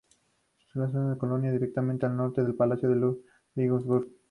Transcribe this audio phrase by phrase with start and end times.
[0.73, 4.07] Se localiza en una colina, directamente al norte del palacio de Ludwigsburg.